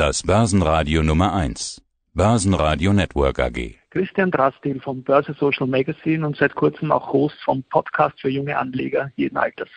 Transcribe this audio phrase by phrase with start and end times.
[0.00, 1.82] Das Börsenradio Nummer 1.
[2.14, 3.74] Börsenradio Network AG.
[3.90, 8.56] Christian Drastil vom Börse Social Magazine und seit kurzem auch Host vom Podcast für junge
[8.56, 9.68] Anleger jeden Alters.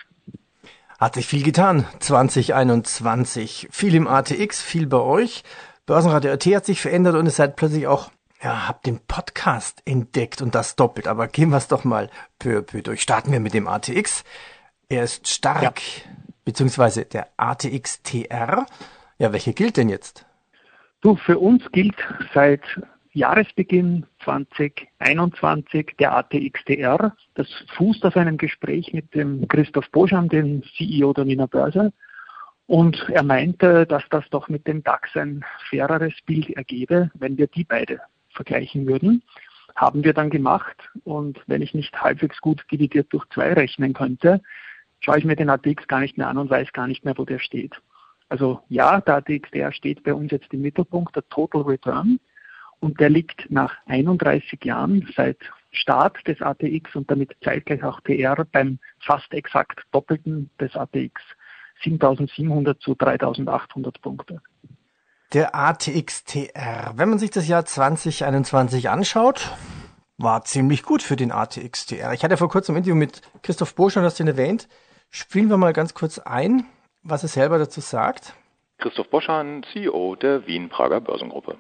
[0.98, 3.68] Hat sich viel getan 2021.
[3.70, 5.44] Viel im ATX, viel bei euch.
[5.86, 8.10] Börsenradio AT hat sich verändert und es seid plötzlich auch
[8.42, 11.10] ja, habt den Podcast entdeckt und das doppelt.
[11.10, 12.10] Aber gehen wir es doch mal
[12.40, 13.02] peu à peu durch.
[13.02, 14.24] Starten wir mit dem ATX.
[14.88, 16.12] Er ist stark, ja.
[16.46, 18.66] beziehungsweise der ATX TR.
[19.18, 20.25] Ja, welche gilt denn jetzt?
[21.02, 21.96] Du, für uns gilt
[22.33, 22.61] seit
[23.14, 27.15] Jahresbeginn 2021 der ATXTR.
[27.36, 31.93] Das fußt auf einem Gespräch mit dem Christoph Boschan, dem CEO der Wiener Börse.
[32.66, 37.47] Und er meinte, dass das doch mit dem DAX ein faireres Bild ergebe, wenn wir
[37.47, 39.22] die beide vergleichen würden.
[39.75, 40.77] Haben wir dann gemacht.
[41.03, 44.41] Und wenn ich nicht halbwegs gut dividiert durch zwei rechnen könnte,
[45.02, 47.25] schaue ich mir den ATX gar nicht mehr an und weiß gar nicht mehr, wo
[47.25, 47.75] der steht.
[48.33, 52.19] Also ja, der ATX, der steht bei uns jetzt im Mittelpunkt, der Total Return.
[52.80, 55.38] Und der liegt nach 31 Jahren seit
[55.71, 61.21] Start des ATX und damit zeitgleich auch TR beim fast exakt doppelten des ATX.
[61.83, 64.41] 7700 zu 3800 Punkte.
[65.33, 66.91] Der ATX TR.
[66.95, 69.52] Wenn man sich das Jahr 2021 anschaut,
[70.17, 72.13] war ziemlich gut für den ATX TR.
[72.13, 74.67] Ich hatte vor kurzem ein Interview mit Christoph Burschner, das den erwähnt.
[75.11, 76.65] Spielen wir mal ganz kurz ein,
[77.03, 78.33] was er selber dazu sagt.
[78.77, 81.57] Christoph Boschan, CEO der Wien-Prager Börsengruppe.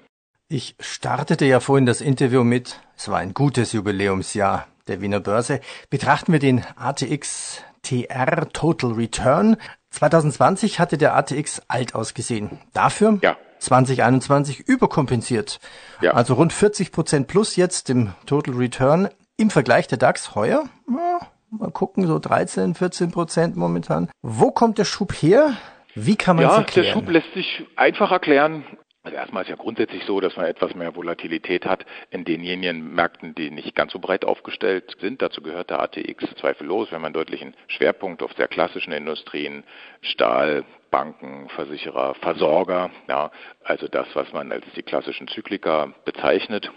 [0.49, 5.61] Ich startete ja vorhin das Interview mit, es war ein gutes Jubiläumsjahr der Wiener Börse.
[5.89, 9.57] Betrachten wir den ATX TR Total Return.
[9.91, 12.59] 2020 hatte der ATX alt ausgesehen.
[12.73, 13.37] Dafür ja.
[13.59, 15.59] 2021 überkompensiert.
[16.01, 16.11] Ja.
[16.11, 20.65] Also rund 40 Prozent plus jetzt im Total Return im Vergleich der DAX heuer.
[20.87, 21.27] Ja,
[21.59, 24.09] mal gucken, so 13, 14 Prozent momentan.
[24.21, 25.57] Wo kommt der Schub her?
[25.95, 26.85] Wie kann man ja, das erklären?
[26.85, 28.65] Der Schub lässt sich einfach erklären.
[29.05, 33.35] Also erstmal ist ja grundsätzlich so, dass man etwas mehr Volatilität hat in denjenigen Märkten,
[33.35, 35.21] die nicht ganz so breit aufgestellt sind.
[35.21, 36.89] Dazu gehört der ATX zweifellos.
[36.89, 39.65] Wir haben einen deutlichen Schwerpunkt auf sehr klassischen Industrien,
[40.01, 42.91] Stahl, Banken, Versicherer, Versorger.
[43.09, 43.31] Ja,
[43.65, 46.71] also das, was man als die klassischen Zyklika bezeichnet.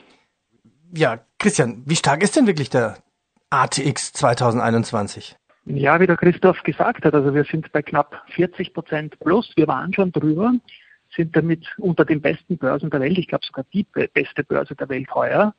[0.93, 2.97] Ja, Christian, wie stark ist denn wirklich der
[3.63, 5.37] ATX 2021?
[5.67, 9.53] Ja, wie der Christoph gesagt hat, also wir sind bei knapp 40 Prozent plus.
[9.57, 10.53] Wir waren schon drüber
[11.15, 13.19] sind damit unter den besten Börsen der Welt.
[13.19, 15.55] Ich glaube sogar die beste Börse der Welt heuer.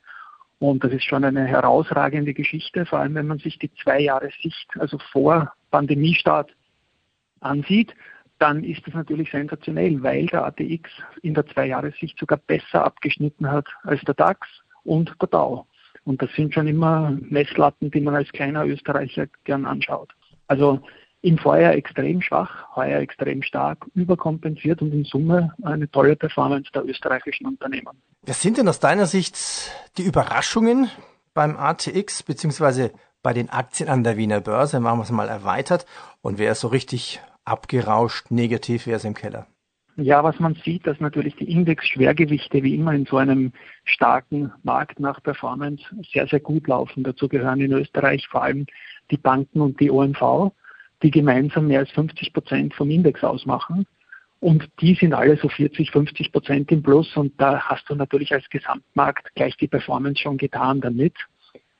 [0.60, 4.30] Und das ist schon eine herausragende Geschichte, vor allem wenn man sich die zwei Jahre
[4.42, 6.50] Sicht, also vor Pandemiestart
[7.40, 7.94] ansieht,
[8.40, 10.90] dann ist das natürlich sensationell, weil der ATX
[11.22, 14.46] in der Zwei-Jahres-Sicht sogar besser abgeschnitten hat als der DAX
[14.84, 15.66] und der DAO.
[16.08, 20.10] Und das sind schon immer Messlatten, die man als kleiner Österreicher gern anschaut.
[20.46, 20.80] Also
[21.20, 26.86] im Vorjahr extrem schwach, heuer extrem stark, überkompensiert und in Summe eine tolle Performance der
[26.86, 28.00] österreichischen Unternehmen.
[28.22, 29.36] Was sind denn aus deiner Sicht
[29.98, 30.88] die Überraschungen
[31.34, 32.90] beim ATX beziehungsweise
[33.22, 34.80] bei den Aktien an der Wiener Börse?
[34.80, 35.84] Machen wir es mal erweitert.
[36.22, 39.46] Und wer ist so richtig abgerauscht, negativ, wer ist im Keller?
[40.00, 45.00] Ja, was man sieht, dass natürlich die Index-Schwergewichte wie immer in so einem starken Markt
[45.00, 45.82] nach Performance
[46.12, 47.02] sehr, sehr gut laufen.
[47.02, 48.66] Dazu gehören in Österreich vor allem
[49.10, 50.52] die Banken und die OMV
[51.02, 53.86] die gemeinsam mehr als 50 Prozent vom Index ausmachen.
[54.40, 57.16] Und die sind alle so 40, 50 Prozent im Plus.
[57.16, 61.14] Und da hast du natürlich als Gesamtmarkt gleich die Performance schon getan damit.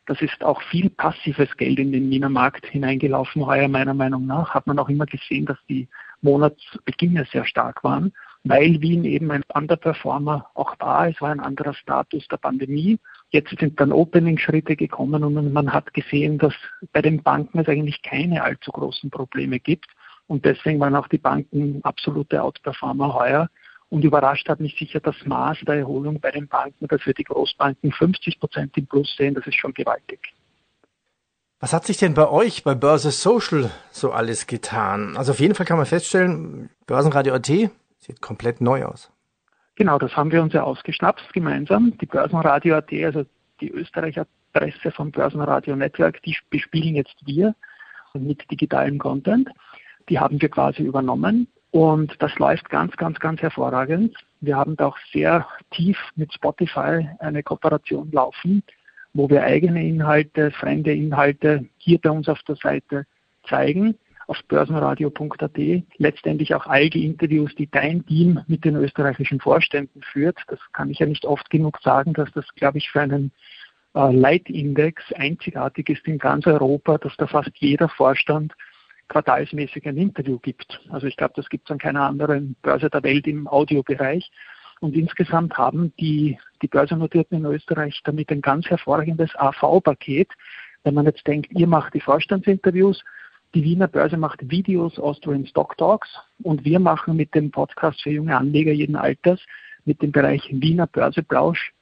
[0.06, 3.46] Das ist auch viel passives Geld in den Wiener Markt hineingelaufen.
[3.46, 5.86] Heuer meiner Meinung nach hat man auch immer gesehen, dass die
[6.22, 8.12] Monatsbeginne sehr stark waren,
[8.44, 11.08] weil Wien eben ein Underperformer auch war.
[11.08, 12.98] Es war ein anderer Status der Pandemie.
[13.30, 16.54] Jetzt sind dann Opening-Schritte gekommen und man hat gesehen, dass
[16.92, 19.86] bei den Banken es eigentlich keine allzu großen Probleme gibt.
[20.26, 23.48] Und deswegen waren auch die Banken absolute Outperformer heuer.
[23.90, 27.24] Und überrascht hat mich sicher das Maß der Erholung bei den Banken, dass wir die
[27.24, 29.34] Großbanken 50 Prozent im Plus sehen.
[29.34, 30.34] Das ist schon gewaltig.
[31.60, 35.16] Was hat sich denn bei euch bei Börse Social so alles getan?
[35.16, 39.10] Also auf jeden Fall kann man feststellen, Börsenradio AT sieht komplett neu aus.
[39.74, 41.96] Genau, das haben wir uns ja ausgeschnappt gemeinsam.
[41.98, 43.24] Die Börsenradio AT, also
[43.60, 47.54] die Österreicher Presse vom Börsenradio Network, die bespielen jetzt wir
[48.14, 49.48] mit digitalem Content.
[50.08, 54.16] Die haben wir quasi übernommen und das läuft ganz, ganz, ganz hervorragend.
[54.40, 58.62] Wir haben da auch sehr tief mit Spotify eine Kooperation laufen,
[59.14, 63.06] wo wir eigene Inhalte, fremde Inhalte hier bei uns auf der Seite
[63.48, 63.96] zeigen
[64.28, 65.58] auf börsenradio.at
[65.96, 70.38] letztendlich auch all die Interviews, die dein Team mit den österreichischen Vorständen führt.
[70.48, 73.32] Das kann ich ja nicht oft genug sagen, dass das, glaube ich, für einen
[73.94, 78.52] äh, Leitindex einzigartig ist in ganz Europa, dass da fast jeder Vorstand
[79.08, 80.78] quartalsmäßig ein Interview gibt.
[80.90, 84.30] Also ich glaube, das gibt es an keiner anderen Börse der Welt im Audiobereich.
[84.80, 90.30] Und insgesamt haben die, die Börsennotierten in Österreich damit ein ganz hervorragendes AV-Paket.
[90.84, 93.02] Wenn man jetzt denkt, ihr macht die Vorstandsinterviews,
[93.54, 96.08] die Wiener Börse macht Videos Austrian Stock Talks
[96.42, 99.40] und wir machen mit dem Podcast für junge Anleger jeden Alters
[99.86, 101.72] mit dem Bereich Wiener Börseplausch.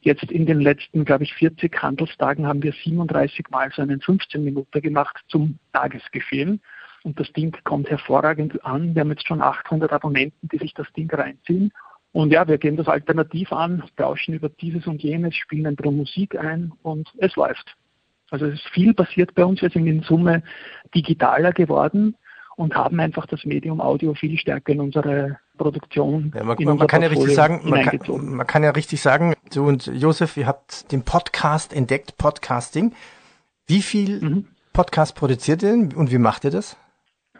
[0.00, 4.42] Jetzt in den letzten, glaube ich, 40 Handelstagen haben wir 37 Mal so einen 15
[4.42, 6.60] Minuten gemacht zum Tagesgeschehen.
[7.04, 8.96] Und das Ding kommt hervorragend an.
[8.96, 11.72] Wir haben jetzt schon 800 Abonnenten, die sich das Ding reinziehen.
[12.12, 15.96] Und ja, wir gehen das alternativ an, tauschen über dieses und jenes, spielen ein bisschen
[15.96, 17.74] Musik ein und es läuft.
[18.30, 19.62] Also es ist viel passiert bei uns.
[19.62, 20.42] Wir sind in Summe
[20.94, 22.16] digitaler geworden
[22.56, 26.32] und haben einfach das Medium Audio viel stärker in unsere Produktion.
[26.34, 29.34] Ja, man, man, man kann ja richtig sagen, man kann, man kann, ja richtig sagen,
[29.52, 32.94] du und Josef, ihr habt den Podcast entdeckt, Podcasting.
[33.66, 34.48] Wie viel mhm.
[34.72, 36.76] Podcast produziert ihr denn und wie macht ihr das?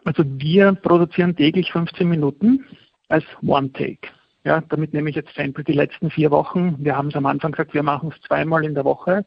[0.05, 2.65] Also wir produzieren täglich 15 Minuten
[3.09, 4.09] als One Take.
[4.45, 6.77] Ja, damit nehme ich jetzt Sample die letzten vier Wochen.
[6.79, 9.25] Wir haben es am Anfang gesagt, wir machen es zweimal in der Woche.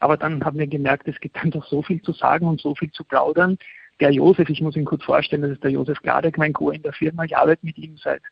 [0.00, 2.90] Aber dann haben wir gemerkt, es gibt einfach so viel zu sagen und so viel
[2.90, 3.58] zu plaudern.
[4.00, 6.70] Der Josef, ich muss ihn kurz vorstellen, das ist der Josef Gladek, mein Co.
[6.70, 7.24] in der Firma.
[7.24, 8.22] Ich arbeite mit ihm seit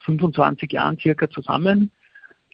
[0.00, 1.90] 25 Jahren circa zusammen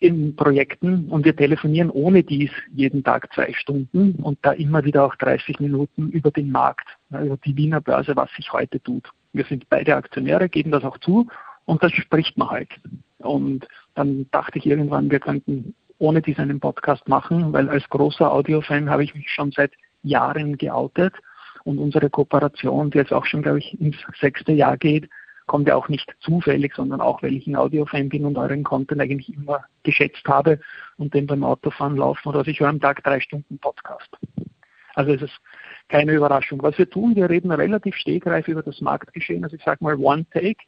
[0.01, 5.05] in Projekten und wir telefonieren ohne dies jeden Tag zwei Stunden und da immer wieder
[5.05, 9.11] auch 30 Minuten über den Markt, über die Wiener Börse, was sich heute tut.
[9.33, 11.27] Wir sind beide Aktionäre, geben das auch zu
[11.67, 12.71] und das spricht man halt.
[13.21, 18.33] Und dann dachte ich irgendwann, wir könnten ohne dies einen Podcast machen, weil als großer
[18.33, 19.73] Audiofan habe ich mich schon seit
[20.03, 21.15] Jahren geoutet
[21.65, 25.11] und unsere Kooperation, die jetzt auch schon, glaube ich, ins sechste Jahr geht,
[25.47, 29.01] kommt ja auch nicht zufällig, sondern auch, weil ich ein Audiofan bin und euren Content
[29.01, 30.61] eigentlich immer geschätzt habe
[30.97, 34.17] und den beim Autofahren laufen oder also ich höre am Tag drei Stunden Podcast.
[34.95, 35.41] Also es ist
[35.89, 36.63] keine Überraschung.
[36.63, 39.43] Was wir tun, wir reden relativ stegreif über das Marktgeschehen.
[39.43, 40.63] Also ich sage mal One Take.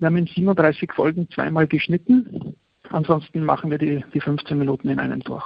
[0.00, 2.56] Wir haben in 37 Folgen zweimal geschnitten.
[2.88, 5.44] Ansonsten machen wir die, die 15 Minuten in einem durch.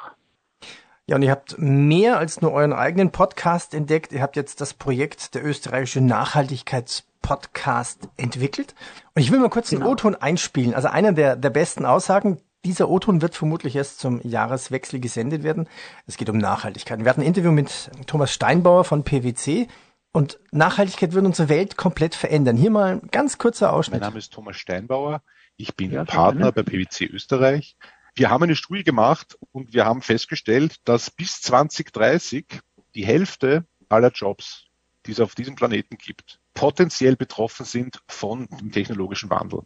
[1.06, 4.12] Ja, und ihr habt mehr als nur euren eigenen Podcast entdeckt.
[4.12, 8.76] Ihr habt jetzt das Projekt der österreichische Nachhaltigkeitspodcast entwickelt.
[9.14, 9.86] Und ich will mal kurz genau.
[9.86, 10.72] den O-Ton einspielen.
[10.72, 12.38] Also einer der, der besten Aussagen.
[12.64, 15.66] Dieser O-Ton wird vermutlich erst zum Jahreswechsel gesendet werden.
[16.06, 17.00] Es geht um Nachhaltigkeit.
[17.00, 19.66] Wir hatten ein Interview mit Thomas Steinbauer von PwC.
[20.14, 22.56] Und Nachhaltigkeit wird unsere Welt komplett verändern.
[22.56, 24.00] Hier mal ein ganz kurzer Ausschnitt.
[24.00, 25.22] Mein Name ist Thomas Steinbauer.
[25.56, 27.76] Ich bin ja, Partner bei PwC Österreich.
[28.14, 32.46] Wir haben eine Studie gemacht und wir haben festgestellt, dass bis 2030
[32.94, 34.66] die Hälfte aller Jobs,
[35.05, 39.62] die es auf diesem Planeten gibt, potenziell betroffen sind von dem technologischen Wandel.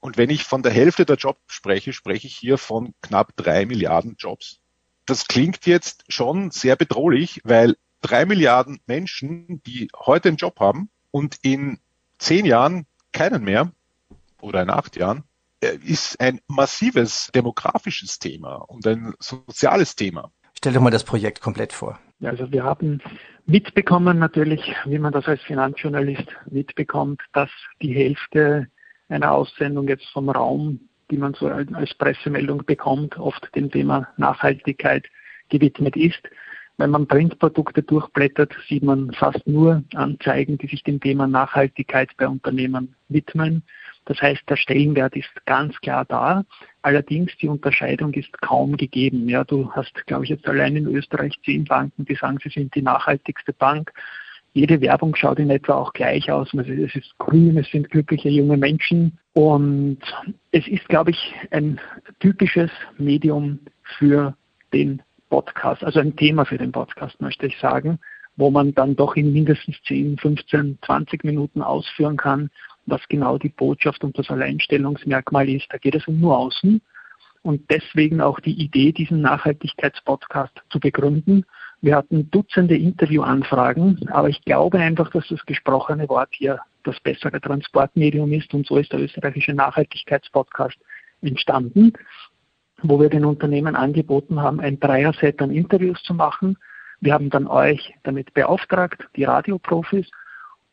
[0.00, 3.66] Und wenn ich von der Hälfte der Jobs spreche, spreche ich hier von knapp drei
[3.66, 4.58] Milliarden Jobs.
[5.04, 7.76] Das klingt jetzt schon sehr bedrohlich, weil
[8.06, 11.78] drei Milliarden Menschen, die heute einen Job haben und in
[12.18, 13.72] zehn Jahren keinen mehr
[14.40, 15.24] oder in acht Jahren,
[15.60, 20.30] äh, ist ein massives demografisches Thema und ein soziales Thema.
[20.56, 21.98] Stell doch mal das Projekt komplett vor.
[22.20, 23.02] Ja, also wir haben
[23.44, 27.50] mitbekommen natürlich, wie man das als Finanzjournalist mitbekommt, dass
[27.82, 28.68] die Hälfte
[29.08, 35.06] einer Aussendung jetzt vom Raum, die man so als Pressemeldung bekommt, oft dem Thema Nachhaltigkeit
[35.48, 36.22] gewidmet ist.
[36.78, 42.28] Wenn man Printprodukte durchblättert, sieht man fast nur Anzeigen, die sich dem Thema Nachhaltigkeit bei
[42.28, 43.62] Unternehmen widmen.
[44.04, 46.44] Das heißt, der Stellenwert ist ganz klar da.
[46.82, 49.28] Allerdings die Unterscheidung ist kaum gegeben.
[49.28, 52.74] Ja, du hast, glaube ich, jetzt allein in Österreich zehn Banken, die sagen, sie sind
[52.74, 53.92] die nachhaltigste Bank.
[54.52, 56.52] Jede Werbung schaut in etwa auch gleich aus.
[56.54, 59.18] Es ist grün, es sind glückliche junge Menschen.
[59.32, 59.98] Und
[60.52, 61.80] es ist, glaube ich, ein
[62.20, 63.58] typisches Medium
[63.98, 64.36] für
[64.72, 67.98] den Podcast, also ein Thema für den Podcast, möchte ich sagen,
[68.36, 72.50] wo man dann doch in mindestens 10, 15, 20 Minuten ausführen kann,
[72.86, 75.66] was genau die Botschaft und das Alleinstellungsmerkmal ist.
[75.70, 76.80] Da geht es um nur Außen.
[77.42, 81.44] Und deswegen auch die Idee, diesen Nachhaltigkeitspodcast zu begründen.
[81.80, 87.40] Wir hatten Dutzende Interviewanfragen, aber ich glaube einfach, dass das gesprochene Wort hier das bessere
[87.40, 90.76] Transportmedium ist und so ist der österreichische Nachhaltigkeitspodcast
[91.22, 91.92] entstanden,
[92.88, 96.56] wo wir den Unternehmen angeboten haben, ein Dreier-Set an Interviews zu machen.
[97.00, 100.10] Wir haben dann euch damit beauftragt, die Radioprofis,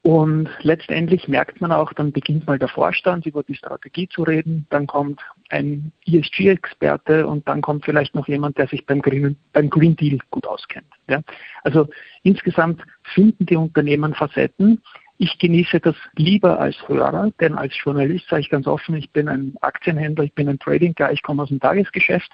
[0.05, 4.67] und letztendlich merkt man auch, dann beginnt mal der Vorstand über die Strategie zu reden,
[4.69, 9.69] dann kommt ein ESG-Experte und dann kommt vielleicht noch jemand, der sich beim Green, beim
[9.69, 10.91] Green Deal gut auskennt.
[11.07, 11.21] Ja?
[11.63, 11.87] Also
[12.23, 12.81] insgesamt
[13.13, 14.81] finden die Unternehmen Facetten.
[15.23, 19.29] Ich genieße das lieber als Hörer, denn als Journalist sage ich ganz offen, ich bin
[19.29, 22.29] ein Aktienhändler, ich bin ein Trading Guy, ich komme aus dem Tagesgeschäft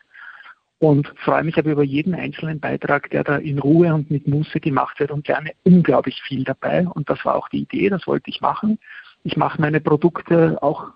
[0.79, 4.59] und freue mich aber über jeden einzelnen Beitrag, der da in Ruhe und mit Muße
[4.59, 6.87] gemacht wird und lerne unglaublich viel dabei.
[6.87, 8.79] Und das war auch die Idee, das wollte ich machen.
[9.23, 10.87] Ich mache meine Produkte auch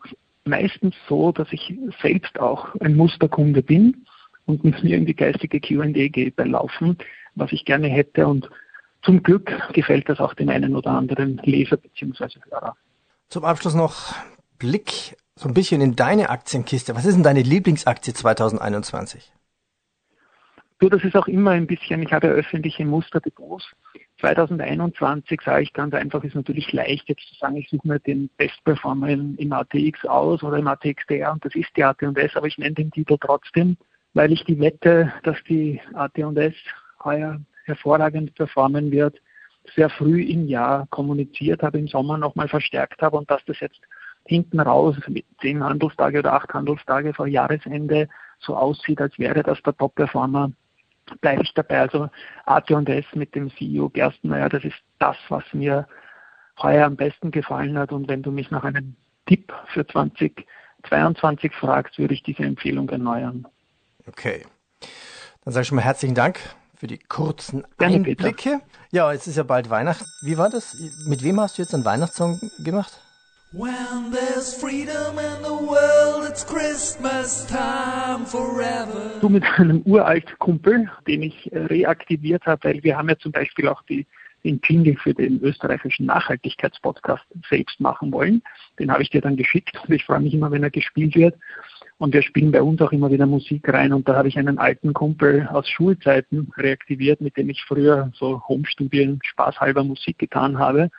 [0.45, 4.07] meistens so, dass ich selbst auch ein Musterkunde bin
[4.47, 6.97] und mit mir in die geistige Q&A geht bei Laufen,
[7.35, 8.49] was ich gerne hätte und
[9.03, 12.39] zum Glück gefällt das auch den einen oder anderen Leser bzw.
[12.49, 12.75] Hörer.
[13.29, 14.13] Zum Abschluss noch
[14.57, 16.95] Blick so ein bisschen in deine Aktienkiste.
[16.95, 19.31] Was ist denn deine Lieblingsaktie 2021?
[20.79, 23.71] Du, das ist auch immer ein bisschen, ich habe öffentliche Musterdepots.
[24.19, 28.29] 2021 sage ich ganz einfach, ist natürlich leicht jetzt zu sagen, ich suche mir den
[28.37, 32.75] Bestperformer im ATX aus oder im ATXDR und das ist die AT&S, aber ich nenne
[32.75, 33.77] den Titel trotzdem,
[34.13, 36.53] weil ich die Wette, dass die AT&S
[37.03, 39.19] heuer hervorragend performen wird,
[39.75, 43.79] sehr früh im Jahr kommuniziert habe, im Sommer nochmal verstärkt habe und dass das jetzt
[44.25, 48.07] hinten raus mit zehn Handelstage oder acht Handelstage vor Jahresende
[48.39, 50.51] so aussieht, als wäre das der Top-Performer,
[51.21, 51.81] bleibe ich dabei.
[51.81, 52.09] Also
[52.45, 55.87] AT&S mit dem CEO Gerstenmeier, das ist das, was mir
[56.61, 57.91] heuer am besten gefallen hat.
[57.91, 63.47] Und wenn du mich nach einem Tipp für 2022 fragst, würde ich diese Empfehlung erneuern.
[64.07, 64.45] Okay.
[65.43, 66.39] Dann sage ich schon mal herzlichen Dank
[66.83, 68.59] für die kurzen Einblicke.
[68.91, 70.03] Ja, es ist ja bald Weihnachten.
[70.21, 70.75] Wie war das?
[71.07, 72.99] Mit wem hast du jetzt einen Weihnachtssong gemacht?
[73.53, 79.11] When there's freedom in the world, it's Christmas time forever.
[79.21, 83.69] Du mit einem uralt Kumpel, den ich reaktiviert habe, weil wir haben ja zum Beispiel
[83.69, 84.05] auch die,
[84.43, 88.41] den Jingle für den österreichischen Nachhaltigkeitspodcast selbst machen wollen.
[88.77, 91.35] Den habe ich dir dann geschickt und ich freue mich immer, wenn er gespielt wird.
[91.97, 93.93] Und wir spielen bei uns auch immer wieder Musik rein.
[93.93, 98.41] Und da habe ich einen alten Kumpel aus Schulzeiten reaktiviert, mit dem ich früher so
[98.47, 100.89] Homestudien spaßhalber Musik getan habe.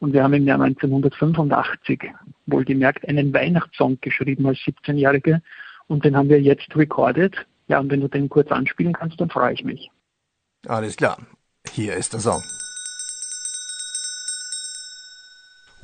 [0.00, 2.10] Und wir haben im Jahr 1985
[2.46, 5.42] wohlgemerkt einen Weihnachtssong geschrieben als 17-Jährige.
[5.86, 7.46] Und den haben wir jetzt recorded.
[7.68, 9.90] Ja, und wenn du den kurz anspielen kannst, dann freue ich mich.
[10.66, 11.18] Alles klar.
[11.70, 12.42] Hier ist der Song.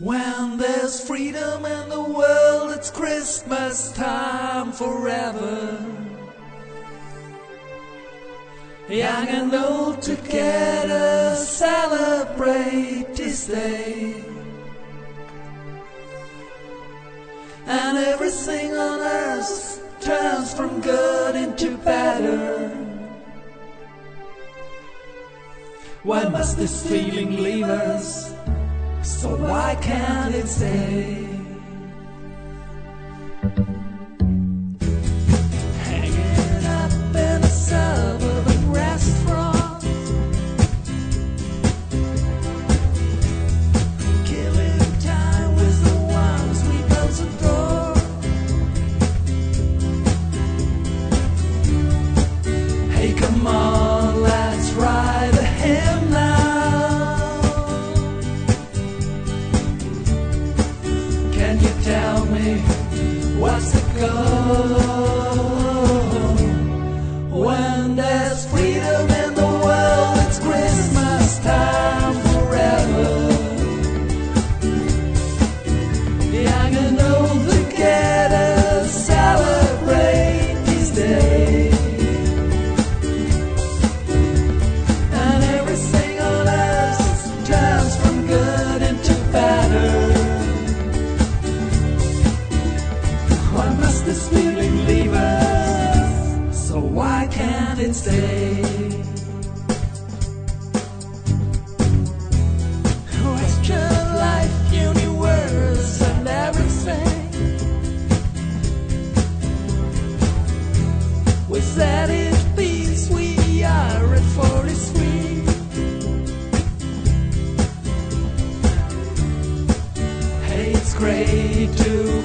[0.00, 5.84] When there's freedom in the world, it's Christmas time forever.
[8.88, 14.22] Young and old together celebrate this day.
[17.66, 22.68] And everything on earth turns from good into better.
[26.04, 28.32] Why must this feeling leave us?
[29.20, 31.37] So why can't it stay?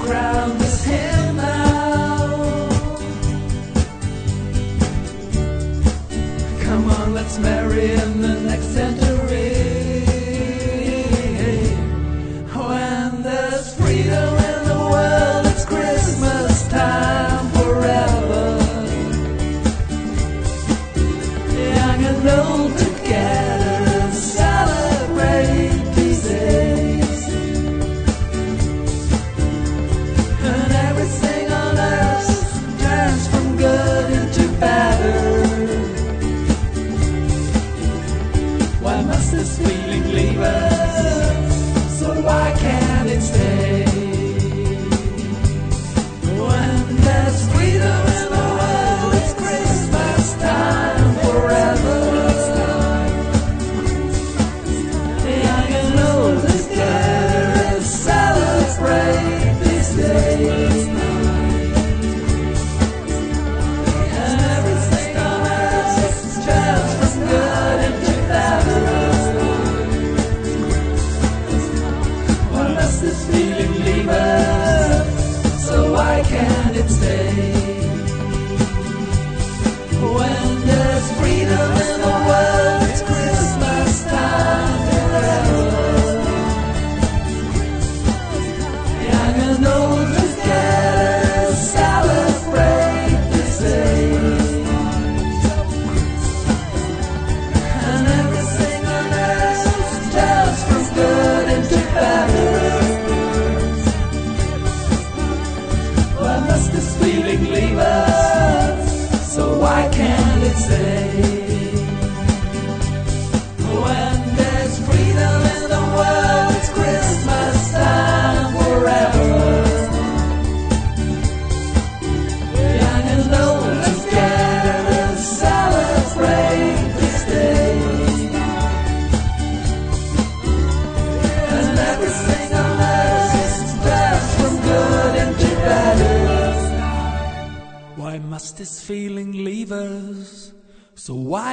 [0.06, 0.43] crowd.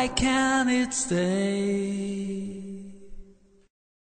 [0.01, 1.40] Why can't it stay?